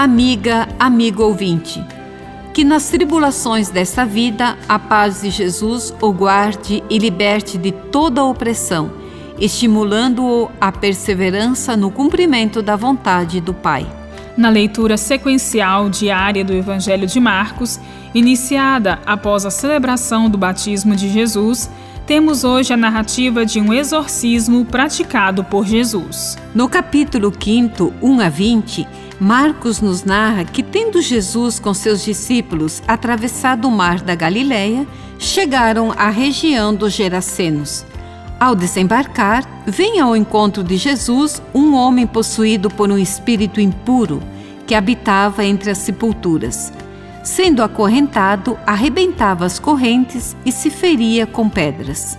[0.00, 1.84] Amiga, amigo ouvinte,
[2.54, 8.22] que nas tribulações desta vida a paz de Jesus o guarde e liberte de toda
[8.22, 8.92] opressão,
[9.40, 13.88] estimulando-o à perseverança no cumprimento da vontade do Pai.
[14.36, 17.80] Na leitura sequencial diária do Evangelho de Marcos,
[18.14, 21.68] iniciada após a celebração do batismo de Jesus,
[22.06, 26.38] temos hoje a narrativa de um exorcismo praticado por Jesus.
[26.54, 28.88] No capítulo 5, 1 a 20,
[29.20, 34.86] Marcos nos narra que, tendo Jesus com seus discípulos atravessado o mar da Galileia,
[35.18, 37.84] chegaram à região dos Gerasenos.
[38.38, 44.22] Ao desembarcar, vem ao encontro de Jesus um homem possuído por um espírito impuro
[44.64, 46.72] que habitava entre as sepulturas.
[47.24, 52.16] Sendo acorrentado, arrebentava as correntes e se feria com pedras.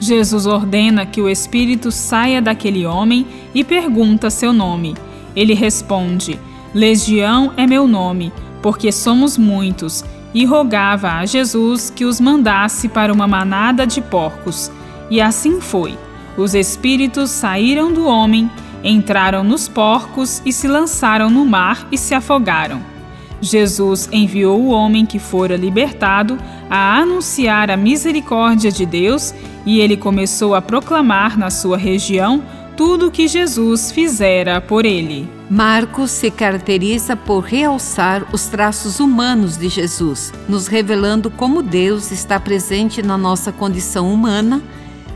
[0.00, 4.94] Jesus ordena que o espírito saia daquele homem e pergunta seu nome.
[5.36, 6.38] Ele responde:
[6.74, 13.12] Legião é meu nome, porque somos muitos, e rogava a Jesus que os mandasse para
[13.12, 14.70] uma manada de porcos.
[15.10, 15.96] E assim foi.
[16.36, 18.50] Os espíritos saíram do homem,
[18.84, 22.80] entraram nos porcos e se lançaram no mar e se afogaram.
[23.40, 26.38] Jesus enviou o homem que fora libertado
[26.68, 29.32] a anunciar a misericórdia de Deus
[29.64, 32.42] e ele começou a proclamar na sua região
[32.78, 35.28] tudo o que Jesus fizera por ele.
[35.50, 42.38] Marcos se caracteriza por realçar os traços humanos de Jesus, nos revelando como Deus está
[42.38, 44.62] presente na nossa condição humana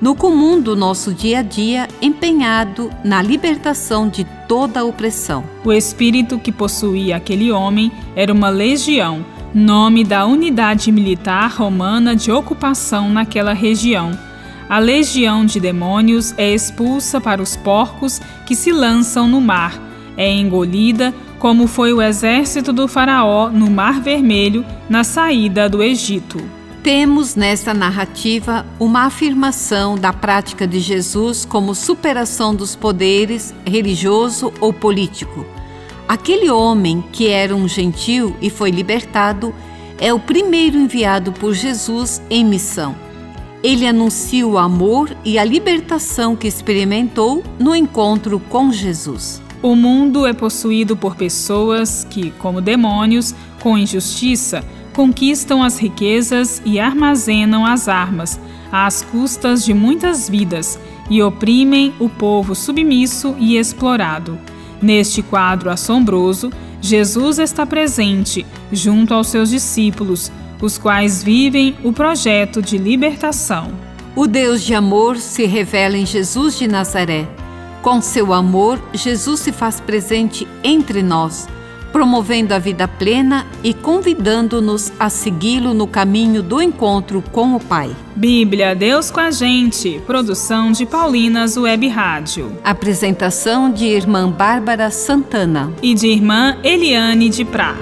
[0.00, 5.44] no comum do nosso dia a dia, empenhado na libertação de toda a opressão.
[5.64, 12.32] O espírito que possuía aquele homem era uma legião, nome da unidade militar romana de
[12.32, 14.33] ocupação naquela região.
[14.68, 19.78] A legião de demônios é expulsa para os porcos que se lançam no mar,
[20.16, 26.42] é engolida, como foi o exército do Faraó no Mar Vermelho na saída do Egito.
[26.82, 34.72] Temos nesta narrativa uma afirmação da prática de Jesus como superação dos poderes religioso ou
[34.72, 35.46] político.
[36.08, 39.54] Aquele homem que era um gentil e foi libertado
[39.98, 43.03] é o primeiro enviado por Jesus em missão.
[43.64, 49.40] Ele anuncia o amor e a libertação que experimentou no encontro com Jesus.
[49.62, 56.78] O mundo é possuído por pessoas que, como demônios, com injustiça, conquistam as riquezas e
[56.78, 58.38] armazenam as armas,
[58.70, 64.38] às custas de muitas vidas, e oprimem o povo submisso e explorado.
[64.82, 66.50] Neste quadro assombroso,
[66.82, 70.30] Jesus está presente junto aos seus discípulos,
[70.64, 73.72] os quais vivem o projeto de libertação.
[74.16, 77.28] O Deus de amor se revela em Jesus de Nazaré.
[77.82, 81.46] Com seu amor, Jesus se faz presente entre nós
[81.94, 87.94] promovendo a vida plena e convidando-nos a segui-lo no caminho do encontro com o Pai.
[88.16, 92.50] Bíblia Deus com a gente, produção de Paulinas Web Rádio.
[92.64, 97.76] Apresentação de irmã Bárbara Santana e de irmã Eliane de Prá.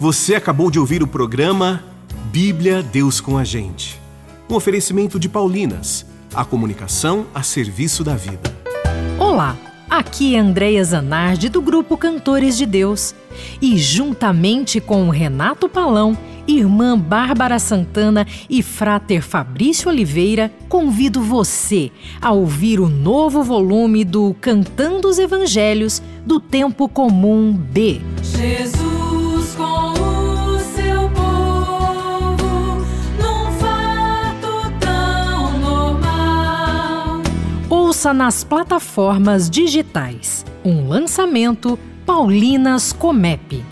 [0.00, 1.82] Você acabou de ouvir o programa
[2.30, 4.00] Bíblia Deus com a Gente.
[4.48, 8.56] Um oferecimento de Paulinas, a comunicação a serviço da vida.
[9.18, 9.56] Olá,
[9.90, 13.12] aqui é Andréia Zanardi do grupo Cantores de Deus.
[13.60, 16.16] E juntamente com o Renato Palão,
[16.46, 21.90] irmã Bárbara Santana e frater Fabrício Oliveira, convido você
[22.22, 28.00] a ouvir o novo volume do Cantando os Evangelhos do Tempo Comum B.
[28.22, 28.87] Jesus
[38.14, 40.46] Nas plataformas digitais.
[40.64, 43.64] Um lançamento Paulinas Comep.